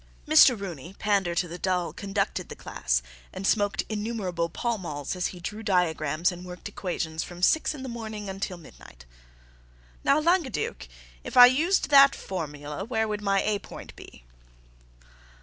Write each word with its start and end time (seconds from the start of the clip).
Mr. 0.27 0.59
Rooney, 0.59 0.95
pander 0.97 1.35
to 1.35 1.47
the 1.47 1.59
dull, 1.59 1.93
conducted 1.93 2.49
the 2.49 2.55
class 2.55 3.03
and 3.31 3.45
smoked 3.45 3.83
innumerable 3.87 4.49
Pall 4.49 4.79
Malls 4.79 5.15
as 5.15 5.27
he 5.27 5.39
drew 5.39 5.61
diagrams 5.61 6.31
and 6.31 6.43
worked 6.43 6.67
equations 6.67 7.23
from 7.23 7.43
six 7.43 7.75
in 7.75 7.83
the 7.83 7.87
morning 7.87 8.27
until 8.27 8.57
midnight. 8.57 9.05
"Now, 10.03 10.19
Langueduc, 10.19 10.87
if 11.23 11.37
I 11.37 11.45
used 11.45 11.89
that 11.91 12.15
formula, 12.15 12.83
where 12.83 13.07
would 13.07 13.21
my 13.21 13.43
A 13.43 13.59
point 13.59 13.95
be?" 13.95 14.23